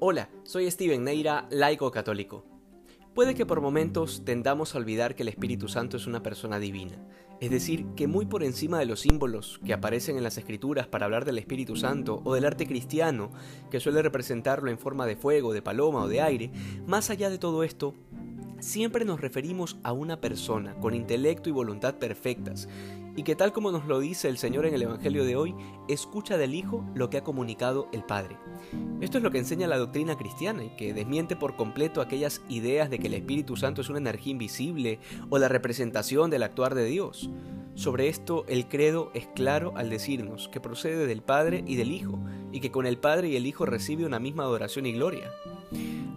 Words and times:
Hola, 0.00 0.28
soy 0.44 0.70
Steven 0.70 1.02
Neira, 1.02 1.48
laico 1.50 1.90
católico. 1.90 2.44
Puede 3.16 3.34
que 3.34 3.44
por 3.44 3.60
momentos 3.60 4.22
tendamos 4.24 4.72
a 4.72 4.78
olvidar 4.78 5.16
que 5.16 5.24
el 5.24 5.28
Espíritu 5.28 5.66
Santo 5.66 5.96
es 5.96 6.06
una 6.06 6.22
persona 6.22 6.60
divina, 6.60 7.04
es 7.40 7.50
decir, 7.50 7.84
que 7.96 8.06
muy 8.06 8.24
por 8.24 8.44
encima 8.44 8.78
de 8.78 8.86
los 8.86 9.00
símbolos 9.00 9.58
que 9.64 9.72
aparecen 9.72 10.16
en 10.16 10.22
las 10.22 10.38
escrituras 10.38 10.86
para 10.86 11.06
hablar 11.06 11.24
del 11.24 11.38
Espíritu 11.38 11.74
Santo 11.74 12.22
o 12.24 12.32
del 12.34 12.44
arte 12.44 12.64
cristiano, 12.64 13.32
que 13.72 13.80
suele 13.80 14.00
representarlo 14.00 14.70
en 14.70 14.78
forma 14.78 15.04
de 15.04 15.16
fuego, 15.16 15.52
de 15.52 15.62
paloma 15.62 16.04
o 16.04 16.08
de 16.08 16.20
aire, 16.20 16.52
más 16.86 17.10
allá 17.10 17.28
de 17.28 17.38
todo 17.38 17.64
esto, 17.64 17.92
siempre 18.60 19.04
nos 19.04 19.20
referimos 19.20 19.78
a 19.82 19.90
una 19.90 20.20
persona 20.20 20.76
con 20.76 20.94
intelecto 20.94 21.48
y 21.48 21.52
voluntad 21.52 21.96
perfectas, 21.96 22.68
y 23.18 23.24
que 23.24 23.34
tal 23.34 23.52
como 23.52 23.72
nos 23.72 23.84
lo 23.86 23.98
dice 23.98 24.28
el 24.28 24.38
Señor 24.38 24.64
en 24.64 24.74
el 24.74 24.82
Evangelio 24.82 25.24
de 25.24 25.34
hoy, 25.34 25.52
escucha 25.88 26.38
del 26.38 26.54
Hijo 26.54 26.84
lo 26.94 27.10
que 27.10 27.16
ha 27.16 27.24
comunicado 27.24 27.88
el 27.90 28.04
Padre. 28.04 28.36
Esto 29.00 29.18
es 29.18 29.24
lo 29.24 29.32
que 29.32 29.38
enseña 29.38 29.66
la 29.66 29.76
doctrina 29.76 30.16
cristiana 30.16 30.62
y 30.62 30.76
que 30.76 30.94
desmiente 30.94 31.34
por 31.34 31.56
completo 31.56 32.00
aquellas 32.00 32.42
ideas 32.48 32.90
de 32.90 33.00
que 33.00 33.08
el 33.08 33.14
Espíritu 33.14 33.56
Santo 33.56 33.80
es 33.80 33.88
una 33.88 33.98
energía 33.98 34.30
invisible 34.30 35.00
o 35.30 35.38
la 35.38 35.48
representación 35.48 36.30
del 36.30 36.44
actuar 36.44 36.76
de 36.76 36.84
Dios. 36.84 37.28
Sobre 37.74 38.06
esto 38.06 38.44
el 38.46 38.68
credo 38.68 39.10
es 39.14 39.26
claro 39.34 39.72
al 39.76 39.90
decirnos 39.90 40.46
que 40.46 40.60
procede 40.60 41.08
del 41.08 41.22
Padre 41.22 41.64
y 41.66 41.74
del 41.74 41.90
Hijo, 41.90 42.20
y 42.52 42.60
que 42.60 42.70
con 42.70 42.86
el 42.86 42.98
Padre 42.98 43.28
y 43.28 43.36
el 43.36 43.46
Hijo 43.46 43.66
recibe 43.66 44.06
una 44.06 44.18
misma 44.18 44.44
adoración 44.44 44.86
y 44.86 44.92
gloria. 44.92 45.30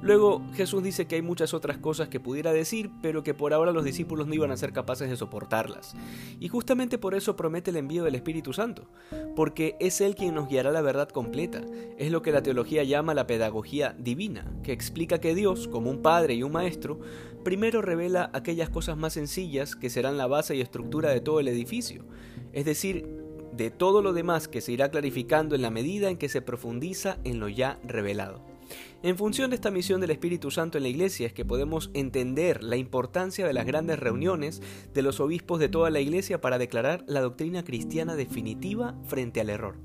Luego 0.01 0.41
Jesús 0.55 0.81
dice 0.81 1.05
que 1.05 1.15
hay 1.15 1.21
muchas 1.21 1.53
otras 1.53 1.77
cosas 1.77 2.09
que 2.09 2.19
pudiera 2.19 2.51
decir, 2.51 2.89
pero 3.03 3.21
que 3.21 3.35
por 3.35 3.53
ahora 3.53 3.71
los 3.71 3.83
discípulos 3.83 4.25
no 4.25 4.33
iban 4.33 4.49
a 4.49 4.57
ser 4.57 4.73
capaces 4.73 5.09
de 5.09 5.15
soportarlas. 5.15 5.95
Y 6.39 6.47
justamente 6.47 6.97
por 6.97 7.13
eso 7.13 7.35
promete 7.35 7.69
el 7.69 7.77
envío 7.77 8.03
del 8.03 8.15
Espíritu 8.15 8.51
Santo, 8.51 8.87
porque 9.35 9.75
es 9.79 10.01
Él 10.01 10.15
quien 10.15 10.33
nos 10.33 10.49
guiará 10.49 10.71
la 10.71 10.81
verdad 10.81 11.09
completa. 11.09 11.61
Es 11.99 12.11
lo 12.11 12.23
que 12.23 12.31
la 12.31 12.41
teología 12.41 12.83
llama 12.83 13.13
la 13.13 13.27
pedagogía 13.27 13.95
divina, 13.99 14.51
que 14.63 14.71
explica 14.71 15.21
que 15.21 15.35
Dios, 15.35 15.67
como 15.67 15.91
un 15.91 16.01
Padre 16.01 16.33
y 16.33 16.41
un 16.41 16.51
Maestro, 16.51 16.99
primero 17.43 17.83
revela 17.83 18.31
aquellas 18.33 18.71
cosas 18.71 18.97
más 18.97 19.13
sencillas 19.13 19.75
que 19.75 19.91
serán 19.91 20.17
la 20.17 20.25
base 20.25 20.55
y 20.55 20.61
estructura 20.61 21.11
de 21.11 21.21
todo 21.21 21.39
el 21.39 21.47
edificio, 21.47 22.05
es 22.53 22.65
decir, 22.65 23.20
de 23.51 23.69
todo 23.71 24.01
lo 24.01 24.13
demás 24.13 24.47
que 24.47 24.61
se 24.61 24.71
irá 24.71 24.89
clarificando 24.89 25.55
en 25.55 25.61
la 25.61 25.69
medida 25.69 26.09
en 26.09 26.17
que 26.17 26.29
se 26.29 26.41
profundiza 26.41 27.17
en 27.23 27.39
lo 27.39 27.49
ya 27.49 27.79
revelado. 27.83 28.41
En 29.03 29.17
función 29.17 29.49
de 29.49 29.55
esta 29.55 29.71
misión 29.71 29.99
del 29.99 30.11
Espíritu 30.11 30.51
Santo 30.51 30.77
en 30.77 30.83
la 30.83 30.89
Iglesia 30.89 31.27
es 31.27 31.33
que 31.33 31.43
podemos 31.43 31.89
entender 31.93 32.63
la 32.63 32.77
importancia 32.77 33.47
de 33.47 33.53
las 33.53 33.65
grandes 33.65 33.99
reuniones 33.99 34.61
de 34.93 35.01
los 35.01 35.19
obispos 35.19 35.59
de 35.59 35.69
toda 35.69 35.89
la 35.89 35.99
Iglesia 35.99 36.39
para 36.39 36.59
declarar 36.59 37.03
la 37.07 37.21
doctrina 37.21 37.63
cristiana 37.63 38.15
definitiva 38.15 38.95
frente 39.07 39.41
al 39.41 39.49
error. 39.49 39.75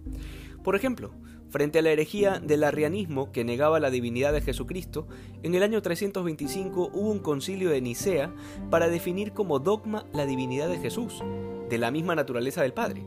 Por 0.62 0.76
ejemplo, 0.76 1.12
frente 1.48 1.78
a 1.78 1.82
la 1.82 1.90
herejía 1.90 2.40
del 2.40 2.64
arrianismo 2.64 3.32
que 3.32 3.44
negaba 3.44 3.80
la 3.80 3.90
divinidad 3.90 4.32
de 4.32 4.42
Jesucristo, 4.42 5.06
en 5.42 5.54
el 5.54 5.62
año 5.62 5.80
325 5.80 6.90
hubo 6.92 7.10
un 7.10 7.20
concilio 7.20 7.70
de 7.70 7.80
Nicea 7.80 8.34
para 8.70 8.88
definir 8.88 9.32
como 9.32 9.58
dogma 9.58 10.04
la 10.12 10.26
divinidad 10.26 10.68
de 10.68 10.78
Jesús, 10.78 11.22
de 11.70 11.78
la 11.78 11.90
misma 11.90 12.14
naturaleza 12.14 12.62
del 12.62 12.74
Padre. 12.74 13.04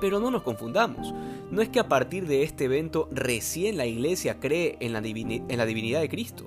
Pero 0.00 0.20
no 0.20 0.30
nos 0.30 0.42
confundamos, 0.42 1.14
no 1.50 1.62
es 1.62 1.68
que 1.68 1.80
a 1.80 1.88
partir 1.88 2.26
de 2.26 2.42
este 2.42 2.64
evento 2.64 3.08
recién 3.12 3.76
la 3.76 3.86
Iglesia 3.86 4.40
cree 4.40 4.76
en 4.80 4.92
la, 4.92 5.00
divinidad 5.00 6.00
de 6.00 6.08
Cristo, 6.08 6.46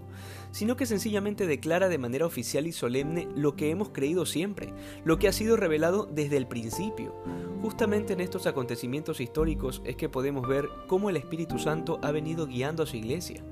sino 0.52 0.76
que 0.76 0.86
sencillamente 0.86 1.48
declara 1.48 1.90
de 1.90 1.98
manera 1.98 2.26
oficial 2.26 2.68
y 2.68 2.72
solemne 2.72 3.28
lo 3.36 3.56
que 3.56 3.70
hemos 3.70 3.90
creído 3.90 4.26
siempre, 4.26 4.74
lo 5.04 5.20
que 5.20 5.28
ha 5.28 5.34
sido 5.34 5.58
revelado 5.58 6.06
desde 6.06 6.38
el 6.38 6.48
principio. 6.48 7.14
Justamente 7.62 8.14
en 8.14 8.22
estos 8.22 8.48
acontecimientos 8.48 9.20
históricos 9.20 9.82
es 9.86 9.96
que 9.96 10.10
podemos 10.10 10.48
ver 10.48 10.70
cómo 10.88 11.10
el 11.10 11.18
Espíritu 11.18 11.60
Santo 11.60 12.00
ha 12.04 12.12
venido 12.12 12.48
guiando 12.48 12.84
a 12.84 12.86
su 12.86 12.98
Iglesia 12.98 13.44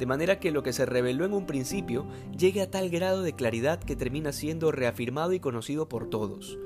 de 0.00 0.06
manera 0.06 0.40
que 0.40 0.50
lo 0.50 0.62
que 0.62 0.72
se 0.72 0.86
reveló 0.86 1.26
en 1.26 1.34
un 1.34 1.44
principio 1.44 2.06
llegue 2.36 2.62
a 2.62 2.70
tal 2.70 2.88
grado 2.88 3.20
de 3.20 3.34
claridad 3.34 3.78
que 3.78 3.96
termina 3.96 4.32
siendo 4.32 4.72
reafirmado 4.72 5.34
y 5.34 5.40
conocido 5.40 5.90
por 5.90 6.08
todos. 6.08 6.58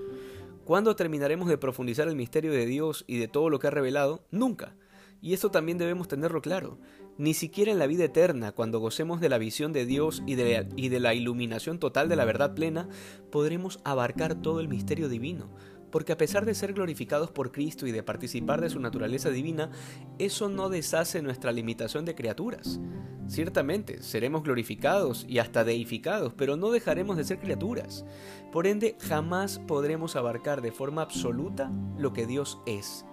¿Cuándo 0.64 0.96
terminaremos 0.96 1.48
de 1.48 1.58
profundizar 1.58 2.08
el 2.08 2.16
misterio 2.16 2.50
de 2.50 2.64
Dios 2.64 3.04
y 3.06 3.18
de 3.18 3.28
todo 3.28 3.50
lo 3.50 3.58
que 3.58 3.66
ha 3.66 3.70
revelado? 3.70 4.24
Nunca. 4.30 4.74
Y 5.20 5.34
esto 5.34 5.50
también 5.50 5.76
debemos 5.76 6.08
tenerlo 6.08 6.40
claro. 6.40 6.78
Ni 7.18 7.34
siquiera 7.34 7.70
en 7.70 7.78
la 7.78 7.86
vida 7.86 8.04
eterna, 8.04 8.52
cuando 8.52 8.80
gocemos 8.80 9.20
de 9.20 9.28
la 9.28 9.36
visión 9.36 9.74
de 9.74 9.84
Dios 9.84 10.22
y 10.26 10.36
de, 10.36 10.62
la, 10.62 10.68
y 10.74 10.88
de 10.88 11.00
la 11.00 11.12
iluminación 11.12 11.78
total 11.78 12.08
de 12.08 12.16
la 12.16 12.24
verdad 12.24 12.54
plena, 12.54 12.88
podremos 13.30 13.80
abarcar 13.84 14.40
todo 14.40 14.60
el 14.60 14.68
misterio 14.68 15.10
divino 15.10 15.50
porque 15.94 16.12
a 16.12 16.18
pesar 16.18 16.44
de 16.44 16.56
ser 16.56 16.72
glorificados 16.72 17.30
por 17.30 17.52
Cristo 17.52 17.86
y 17.86 17.92
de 17.92 18.02
participar 18.02 18.60
de 18.60 18.68
su 18.68 18.80
naturaleza 18.80 19.30
divina, 19.30 19.70
eso 20.18 20.48
no 20.48 20.68
deshace 20.68 21.22
nuestra 21.22 21.52
limitación 21.52 22.04
de 22.04 22.16
criaturas. 22.16 22.80
Ciertamente, 23.28 24.02
seremos 24.02 24.42
glorificados 24.42 25.24
y 25.28 25.38
hasta 25.38 25.62
deificados, 25.62 26.34
pero 26.34 26.56
no 26.56 26.72
dejaremos 26.72 27.16
de 27.16 27.22
ser 27.22 27.38
criaturas. 27.38 28.04
Por 28.50 28.66
ende, 28.66 28.96
jamás 29.02 29.60
podremos 29.68 30.16
abarcar 30.16 30.62
de 30.62 30.72
forma 30.72 31.00
absoluta 31.00 31.70
lo 31.96 32.12
que 32.12 32.26
Dios 32.26 32.58
es. 32.66 33.06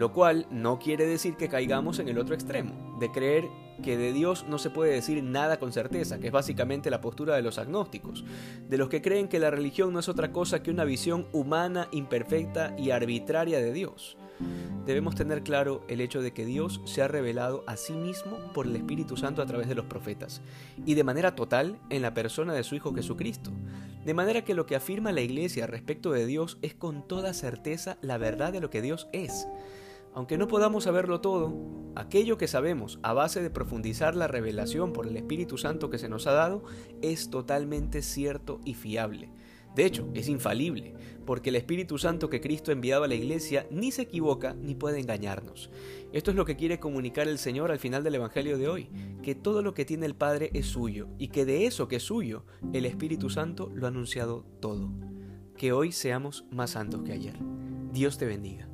Lo 0.00 0.14
cual 0.14 0.46
no 0.50 0.78
quiere 0.78 1.04
decir 1.04 1.36
que 1.36 1.50
caigamos 1.50 1.98
en 1.98 2.08
el 2.08 2.16
otro 2.16 2.34
extremo, 2.34 2.96
de 2.98 3.12
creer 3.12 3.50
que 3.82 3.98
de 3.98 4.14
Dios 4.14 4.46
no 4.48 4.56
se 4.56 4.70
puede 4.70 4.94
decir 4.94 5.22
nada 5.22 5.58
con 5.58 5.74
certeza, 5.74 6.18
que 6.18 6.28
es 6.28 6.32
básicamente 6.32 6.88
la 6.88 7.02
postura 7.02 7.36
de 7.36 7.42
los 7.42 7.58
agnósticos, 7.58 8.24
de 8.66 8.78
los 8.78 8.88
que 8.88 9.02
creen 9.02 9.28
que 9.28 9.38
la 9.38 9.50
religión 9.50 9.92
no 9.92 9.98
es 9.98 10.08
otra 10.08 10.32
cosa 10.32 10.62
que 10.62 10.70
una 10.70 10.84
visión 10.84 11.28
humana, 11.32 11.88
imperfecta 11.92 12.74
y 12.78 12.92
arbitraria 12.92 13.58
de 13.58 13.74
Dios. 13.74 14.16
Debemos 14.86 15.16
tener 15.16 15.42
claro 15.42 15.84
el 15.86 16.00
hecho 16.00 16.22
de 16.22 16.32
que 16.32 16.46
Dios 16.46 16.80
se 16.86 17.02
ha 17.02 17.08
revelado 17.08 17.62
a 17.66 17.76
sí 17.76 17.92
mismo 17.92 18.38
por 18.54 18.64
el 18.64 18.76
Espíritu 18.76 19.18
Santo 19.18 19.42
a 19.42 19.46
través 19.46 19.68
de 19.68 19.74
los 19.74 19.84
profetas, 19.84 20.40
y 20.86 20.94
de 20.94 21.04
manera 21.04 21.36
total 21.36 21.78
en 21.90 22.00
la 22.00 22.14
persona 22.14 22.54
de 22.54 22.64
su 22.64 22.74
Hijo 22.74 22.94
Jesucristo, 22.94 23.50
de 24.06 24.14
manera 24.14 24.46
que 24.46 24.54
lo 24.54 24.64
que 24.64 24.76
afirma 24.76 25.12
la 25.12 25.20
Iglesia 25.20 25.66
respecto 25.66 26.10
de 26.10 26.24
Dios 26.24 26.56
es 26.62 26.72
con 26.72 27.06
toda 27.06 27.34
certeza 27.34 27.98
la 28.00 28.16
verdad 28.16 28.50
de 28.50 28.60
lo 28.60 28.70
que 28.70 28.80
Dios 28.80 29.06
es. 29.12 29.46
Aunque 30.14 30.38
no 30.38 30.48
podamos 30.48 30.84
saberlo 30.84 31.20
todo, 31.20 31.54
aquello 31.94 32.36
que 32.36 32.48
sabemos 32.48 32.98
a 33.02 33.12
base 33.12 33.42
de 33.42 33.50
profundizar 33.50 34.16
la 34.16 34.26
revelación 34.26 34.92
por 34.92 35.06
el 35.06 35.16
Espíritu 35.16 35.56
Santo 35.56 35.90
que 35.90 35.98
se 35.98 36.08
nos 36.08 36.26
ha 36.26 36.32
dado 36.32 36.64
es 37.00 37.30
totalmente 37.30 38.02
cierto 38.02 38.60
y 38.64 38.74
fiable. 38.74 39.30
De 39.74 39.86
hecho, 39.86 40.08
es 40.14 40.28
infalible, 40.28 40.94
porque 41.24 41.50
el 41.50 41.56
Espíritu 41.56 41.96
Santo 41.96 42.28
que 42.28 42.40
Cristo 42.40 42.70
ha 42.70 42.74
enviado 42.74 43.04
a 43.04 43.08
la 43.08 43.14
iglesia 43.14 43.68
ni 43.70 43.92
se 43.92 44.02
equivoca 44.02 44.54
ni 44.54 44.74
puede 44.74 44.98
engañarnos. 44.98 45.70
Esto 46.12 46.32
es 46.32 46.36
lo 46.36 46.44
que 46.44 46.56
quiere 46.56 46.80
comunicar 46.80 47.28
el 47.28 47.38
Señor 47.38 47.70
al 47.70 47.78
final 47.78 48.02
del 48.02 48.16
Evangelio 48.16 48.58
de 48.58 48.68
hoy, 48.68 48.88
que 49.22 49.36
todo 49.36 49.62
lo 49.62 49.72
que 49.72 49.84
tiene 49.84 50.06
el 50.06 50.16
Padre 50.16 50.50
es 50.54 50.66
suyo, 50.66 51.08
y 51.18 51.28
que 51.28 51.44
de 51.44 51.66
eso 51.66 51.86
que 51.86 51.96
es 51.96 52.02
suyo, 52.02 52.44
el 52.72 52.84
Espíritu 52.84 53.30
Santo 53.30 53.70
lo 53.72 53.86
ha 53.86 53.90
anunciado 53.90 54.44
todo. 54.58 54.90
Que 55.56 55.72
hoy 55.72 55.92
seamos 55.92 56.44
más 56.50 56.70
santos 56.70 57.02
que 57.04 57.12
ayer. 57.12 57.38
Dios 57.92 58.18
te 58.18 58.26
bendiga. 58.26 58.69